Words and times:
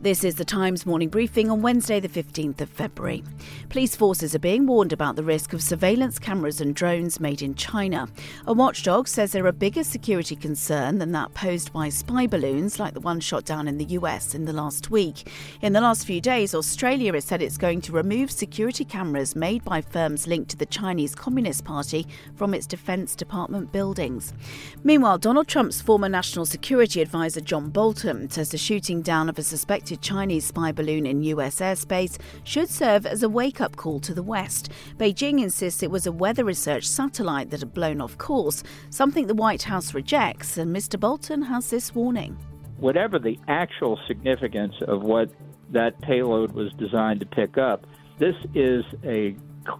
This 0.00 0.22
is 0.22 0.34
the 0.34 0.44
Times 0.44 0.84
morning 0.84 1.08
briefing 1.08 1.50
on 1.50 1.62
Wednesday, 1.62 1.98
the 1.98 2.10
15th 2.10 2.60
of 2.60 2.68
February. 2.68 3.24
Police 3.70 3.96
forces 3.96 4.34
are 4.34 4.40
being 4.40 4.66
warned 4.66 4.92
about 4.92 5.16
the 5.16 5.24
risk 5.24 5.54
of 5.54 5.62
surveillance 5.62 6.18
cameras 6.18 6.60
and 6.60 6.74
drones 6.74 7.20
made 7.20 7.40
in 7.40 7.54
China. 7.54 8.08
A 8.46 8.52
watchdog 8.52 9.08
says 9.08 9.32
they're 9.32 9.46
a 9.46 9.52
bigger 9.52 9.82
security 9.82 10.36
concern 10.36 10.98
than 10.98 11.12
that 11.12 11.32
posed 11.32 11.72
by 11.72 11.88
spy 11.88 12.26
balloons 12.26 12.78
like 12.78 12.92
the 12.92 13.00
one 13.00 13.18
shot 13.18 13.46
down 13.46 13.66
in 13.66 13.78
the 13.78 13.84
US 13.96 14.34
in 14.34 14.44
the 14.44 14.52
last 14.52 14.90
week. 14.90 15.30
In 15.62 15.72
the 15.72 15.80
last 15.80 16.06
few 16.06 16.20
days, 16.20 16.54
Australia 16.54 17.14
has 17.14 17.24
said 17.24 17.40
it's 17.40 17.56
going 17.56 17.80
to 17.82 17.92
remove 17.92 18.30
security 18.30 18.84
cameras 18.84 19.34
made 19.34 19.64
by 19.64 19.80
firms 19.80 20.26
linked 20.26 20.50
to 20.50 20.56
the 20.58 20.66
Chinese 20.66 21.14
Communist 21.14 21.64
Party 21.64 22.06
from 22.34 22.52
its 22.52 22.66
Defense 22.66 23.14
Department 23.14 23.72
buildings. 23.72 24.34
Meanwhile, 24.82 25.18
Donald 25.18 25.48
Trump's 25.48 25.80
former 25.80 26.10
national 26.10 26.44
security 26.44 27.00
advisor 27.00 27.40
John 27.40 27.70
Bolton 27.70 28.28
says 28.28 28.50
the 28.50 28.58
shooting 28.58 29.00
down 29.00 29.30
of 29.30 29.38
a 29.38 29.42
suspected 29.42 29.83
Chinese 30.00 30.46
spy 30.46 30.72
balloon 30.72 31.06
in 31.06 31.22
US 31.22 31.60
airspace 31.60 32.18
should 32.42 32.68
serve 32.68 33.06
as 33.06 33.22
a 33.22 33.28
wake 33.28 33.60
up 33.60 33.76
call 33.76 34.00
to 34.00 34.14
the 34.14 34.22
West. 34.22 34.70
Beijing 34.96 35.42
insists 35.42 35.82
it 35.82 35.90
was 35.90 36.06
a 36.06 36.12
weather 36.12 36.44
research 36.44 36.86
satellite 36.86 37.50
that 37.50 37.60
had 37.60 37.74
blown 37.74 38.00
off 38.00 38.18
course, 38.18 38.62
something 38.90 39.26
the 39.26 39.34
White 39.34 39.62
House 39.64 39.94
rejects, 39.94 40.56
and 40.58 40.74
Mr. 40.74 40.98
Bolton 40.98 41.42
has 41.42 41.70
this 41.70 41.94
warning. 41.94 42.36
Whatever 42.78 43.18
the 43.18 43.38
actual 43.48 43.98
significance 44.06 44.74
of 44.88 45.02
what 45.02 45.30
that 45.70 46.00
payload 46.00 46.52
was 46.52 46.72
designed 46.74 47.20
to 47.20 47.26
pick 47.26 47.58
up, 47.58 47.86
this 48.18 48.36
is 48.54 48.84
a 49.04 49.36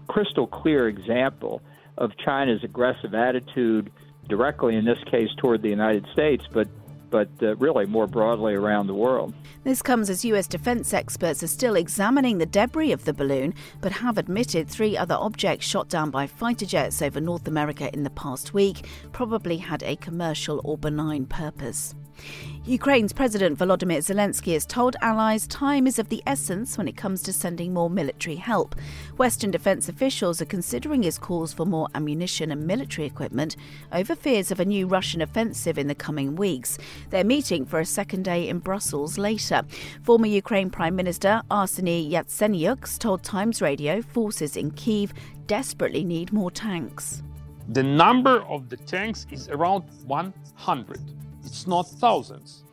crystal 0.08 0.46
clear 0.46 0.88
example 0.88 1.62
of 1.98 2.16
China's 2.16 2.64
aggressive 2.64 3.14
attitude 3.14 3.90
directly 4.28 4.74
in 4.74 4.84
this 4.84 4.98
case 5.10 5.28
toward 5.36 5.62
the 5.62 5.68
United 5.68 6.06
States, 6.12 6.44
but 6.52 6.68
but 7.14 7.28
uh, 7.44 7.54
really 7.58 7.86
more 7.86 8.08
broadly 8.08 8.54
around 8.54 8.88
the 8.88 8.94
world. 8.94 9.32
This 9.62 9.82
comes 9.82 10.10
as 10.10 10.24
US 10.24 10.48
defense 10.48 10.92
experts 10.92 11.44
are 11.44 11.46
still 11.46 11.76
examining 11.76 12.38
the 12.38 12.44
debris 12.44 12.90
of 12.90 13.04
the 13.04 13.12
balloon, 13.12 13.54
but 13.80 13.92
have 13.92 14.18
admitted 14.18 14.68
three 14.68 14.96
other 14.96 15.14
objects 15.14 15.64
shot 15.64 15.88
down 15.88 16.10
by 16.10 16.26
fighter 16.26 16.66
jets 16.66 17.00
over 17.02 17.20
North 17.20 17.46
America 17.46 17.88
in 17.94 18.02
the 18.02 18.10
past 18.10 18.52
week 18.52 18.88
probably 19.12 19.58
had 19.58 19.84
a 19.84 19.94
commercial 19.94 20.60
or 20.64 20.76
benign 20.76 21.24
purpose. 21.24 21.94
Ukraine's 22.64 23.12
President 23.12 23.58
Volodymyr 23.58 23.98
Zelensky 23.98 24.54
has 24.54 24.64
told 24.64 24.96
allies 25.02 25.46
time 25.46 25.86
is 25.86 25.98
of 25.98 26.08
the 26.08 26.22
essence 26.26 26.78
when 26.78 26.88
it 26.88 26.96
comes 26.96 27.22
to 27.22 27.32
sending 27.32 27.74
more 27.74 27.90
military 27.90 28.36
help. 28.36 28.74
Western 29.16 29.50
defense 29.50 29.88
officials 29.88 30.40
are 30.40 30.46
considering 30.46 31.02
his 31.02 31.18
calls 31.18 31.52
for 31.52 31.66
more 31.66 31.88
ammunition 31.94 32.50
and 32.50 32.66
military 32.66 33.06
equipment 33.06 33.56
over 33.92 34.14
fears 34.14 34.50
of 34.50 34.60
a 34.60 34.64
new 34.64 34.86
Russian 34.86 35.20
offensive 35.20 35.76
in 35.76 35.88
the 35.88 35.94
coming 35.94 36.36
weeks. 36.36 36.78
They're 37.10 37.24
meeting 37.24 37.66
for 37.66 37.80
a 37.80 37.84
second 37.84 38.24
day 38.24 38.48
in 38.48 38.60
Brussels 38.60 39.18
later. 39.18 39.62
Former 40.02 40.26
Ukraine 40.26 40.70
Prime 40.70 40.96
Minister 40.96 41.42
Arseniy 41.50 42.10
Yatsenyuk 42.10 42.98
told 42.98 43.22
Times 43.22 43.60
Radio 43.60 44.00
forces 44.00 44.56
in 44.56 44.70
Kiev 44.70 45.12
desperately 45.46 46.04
need 46.04 46.32
more 46.32 46.50
tanks. 46.50 47.22
The 47.68 47.82
number 47.82 48.42
of 48.42 48.68
the 48.68 48.76
tanks 48.76 49.26
is 49.30 49.48
around 49.48 49.84
100. 50.06 51.00
It's 51.44 51.66
not 51.66 51.88
thousands. 51.88 52.64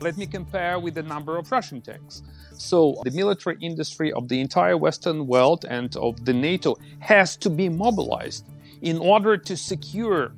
Let 0.00 0.16
me 0.16 0.26
compare 0.26 0.78
with 0.78 0.94
the 0.94 1.02
number 1.02 1.36
of 1.36 1.52
Russian 1.52 1.80
tanks. 1.82 2.22
So, 2.54 3.00
the 3.04 3.10
military 3.10 3.56
industry 3.60 4.12
of 4.12 4.28
the 4.28 4.40
entire 4.40 4.76
Western 4.76 5.26
world 5.26 5.64
and 5.68 5.94
of 5.96 6.24
the 6.24 6.32
NATO 6.32 6.76
has 7.00 7.36
to 7.38 7.50
be 7.50 7.68
mobilized 7.68 8.46
in 8.82 8.98
order 8.98 9.36
to 9.36 9.56
secure 9.56 10.32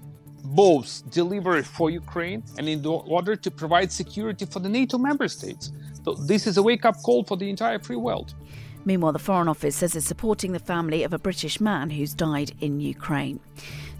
both 0.44 1.08
delivery 1.10 1.62
for 1.62 1.90
Ukraine 1.90 2.42
and 2.58 2.68
in 2.68 2.84
order 2.84 3.36
to 3.36 3.50
provide 3.50 3.92
security 3.92 4.44
for 4.44 4.58
the 4.58 4.68
NATO 4.68 4.98
member 4.98 5.28
states. 5.28 5.72
So, 6.04 6.14
this 6.14 6.46
is 6.46 6.56
a 6.56 6.62
wake 6.62 6.84
up 6.84 6.96
call 7.02 7.22
for 7.24 7.36
the 7.36 7.48
entire 7.48 7.78
free 7.78 7.96
world. 7.96 8.34
Meanwhile, 8.84 9.12
the 9.12 9.20
Foreign 9.20 9.48
Office 9.48 9.76
says 9.76 9.94
it's 9.94 10.06
supporting 10.06 10.52
the 10.52 10.58
family 10.58 11.04
of 11.04 11.12
a 11.12 11.18
British 11.18 11.60
man 11.60 11.90
who's 11.90 12.14
died 12.14 12.52
in 12.60 12.80
Ukraine. 12.80 13.38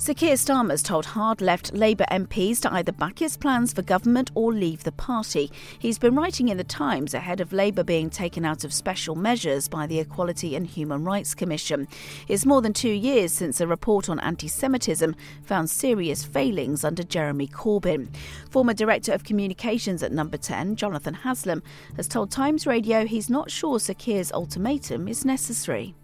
Sir 0.02 0.14
Keir 0.14 0.34
Starmer's 0.34 0.82
told 0.82 1.06
hard 1.06 1.40
left 1.40 1.74
Labour 1.74 2.06
MPs 2.10 2.58
to 2.62 2.74
either 2.74 2.90
back 2.90 3.20
his 3.20 3.36
plans 3.36 3.72
for 3.72 3.82
government 3.82 4.32
or 4.34 4.52
leave 4.52 4.82
the 4.82 4.90
party. 4.90 5.48
He's 5.78 5.96
been 5.96 6.16
writing 6.16 6.48
in 6.48 6.56
the 6.56 6.64
Times 6.64 7.14
ahead 7.14 7.40
of 7.40 7.52
Labour 7.52 7.84
being 7.84 8.10
taken 8.10 8.44
out 8.44 8.64
of 8.64 8.74
special 8.74 9.14
measures 9.14 9.68
by 9.68 9.86
the 9.86 10.00
Equality 10.00 10.56
and 10.56 10.66
Human 10.66 11.04
Rights 11.04 11.36
Commission. 11.36 11.86
It's 12.26 12.44
more 12.44 12.60
than 12.60 12.72
two 12.72 12.90
years 12.90 13.30
since 13.30 13.60
a 13.60 13.66
report 13.68 14.08
on 14.08 14.18
anti 14.18 14.48
Semitism 14.48 15.14
found 15.44 15.70
serious 15.70 16.24
failings 16.24 16.82
under 16.82 17.04
Jeremy 17.04 17.46
Corbyn. 17.46 18.08
Former 18.50 18.74
Director 18.74 19.12
of 19.12 19.22
Communications 19.22 20.02
at 20.02 20.10
Number 20.10 20.36
10, 20.36 20.74
Jonathan 20.74 21.14
Haslam, 21.14 21.62
has 21.94 22.08
told 22.08 22.32
Times 22.32 22.66
Radio 22.66 23.06
he's 23.06 23.30
not 23.30 23.52
sure 23.52 23.78
Sir 23.78 23.94
Keir's 23.94 24.32
ultimatum 24.32 25.06
is 25.06 25.24
necessary. 25.24 25.94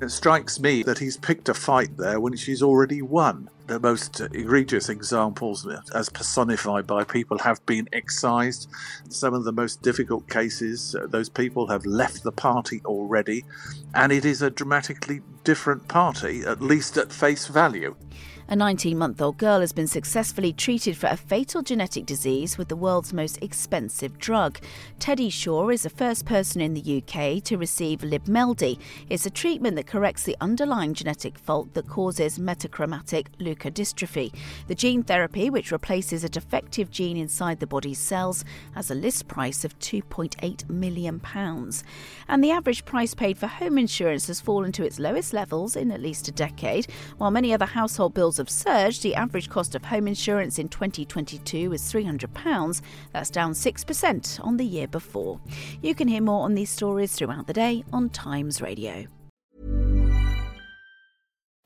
It 0.00 0.10
strikes 0.10 0.60
me 0.60 0.82
that 0.82 0.98
he's 0.98 1.16
picked 1.16 1.48
a 1.48 1.54
fight 1.54 1.96
there 1.96 2.20
when 2.20 2.36
she's 2.36 2.62
already 2.62 3.00
won. 3.00 3.48
The 3.66 3.80
most 3.80 4.20
egregious 4.20 4.88
examples, 4.88 5.66
as 5.92 6.08
personified 6.08 6.86
by 6.86 7.02
people, 7.02 7.38
have 7.38 7.64
been 7.66 7.88
excised. 7.92 8.68
Some 9.08 9.34
of 9.34 9.42
the 9.42 9.50
most 9.50 9.82
difficult 9.82 10.28
cases, 10.30 10.94
uh, 10.94 11.08
those 11.08 11.28
people 11.28 11.66
have 11.66 11.84
left 11.84 12.22
the 12.22 12.30
party 12.30 12.80
already, 12.84 13.44
and 13.92 14.12
it 14.12 14.24
is 14.24 14.40
a 14.40 14.50
dramatically 14.50 15.20
different 15.42 15.88
party, 15.88 16.42
at 16.42 16.62
least 16.62 16.96
at 16.96 17.12
face 17.12 17.48
value. 17.48 17.96
A 18.48 18.54
19 18.54 18.96
month 18.96 19.20
old 19.20 19.38
girl 19.38 19.58
has 19.58 19.72
been 19.72 19.88
successfully 19.88 20.52
treated 20.52 20.96
for 20.96 21.08
a 21.08 21.16
fatal 21.16 21.62
genetic 21.62 22.06
disease 22.06 22.56
with 22.56 22.68
the 22.68 22.76
world's 22.76 23.12
most 23.12 23.42
expensive 23.42 24.18
drug. 24.18 24.60
Teddy 25.00 25.30
Shaw 25.30 25.70
is 25.70 25.82
the 25.82 25.90
first 25.90 26.26
person 26.26 26.60
in 26.60 26.72
the 26.72 27.02
UK 27.02 27.42
to 27.42 27.56
receive 27.56 28.02
Libmeldy. 28.02 28.78
It's 29.08 29.26
a 29.26 29.30
treatment 29.30 29.74
that 29.74 29.88
corrects 29.88 30.22
the 30.22 30.36
underlying 30.40 30.94
genetic 30.94 31.36
fault 31.36 31.74
that 31.74 31.88
causes 31.88 32.38
metachromatic 32.38 33.26
leukodystrophy. 33.56 34.34
The 34.66 34.74
gene 34.74 35.02
therapy, 35.02 35.50
which 35.50 35.72
replaces 35.72 36.24
a 36.24 36.28
defective 36.28 36.90
gene 36.90 37.16
inside 37.16 37.60
the 37.60 37.66
body's 37.66 37.98
cells, 37.98 38.44
has 38.74 38.90
a 38.90 38.94
list 38.94 39.28
price 39.28 39.64
of 39.64 39.78
£2.8 39.78 40.68
million. 40.68 41.20
And 42.28 42.44
the 42.44 42.50
average 42.50 42.84
price 42.84 43.14
paid 43.14 43.38
for 43.38 43.46
home 43.46 43.78
insurance 43.78 44.26
has 44.26 44.40
fallen 44.40 44.72
to 44.72 44.84
its 44.84 44.98
lowest 44.98 45.32
levels 45.32 45.76
in 45.76 45.90
at 45.90 46.00
least 46.00 46.28
a 46.28 46.32
decade, 46.32 46.86
while 47.18 47.30
many 47.30 47.52
other 47.52 47.66
household 47.66 48.14
bills 48.14 48.36
have 48.36 48.50
surged, 48.50 49.02
the 49.02 49.14
average 49.14 49.48
cost 49.48 49.74
of 49.74 49.84
home 49.84 50.08
insurance 50.08 50.58
in 50.58 50.68
2022 50.68 51.70
was 51.70 51.82
£300. 51.82 52.80
That's 53.12 53.30
down 53.30 53.52
6% 53.52 54.44
on 54.44 54.56
the 54.56 54.64
year 54.64 54.88
before. 54.88 55.40
You 55.82 55.94
can 55.94 56.08
hear 56.08 56.22
more 56.22 56.44
on 56.44 56.54
these 56.54 56.70
stories 56.70 57.14
throughout 57.14 57.46
the 57.46 57.52
day 57.52 57.84
on 57.92 58.10
Times 58.10 58.60
Radio. 58.60 59.06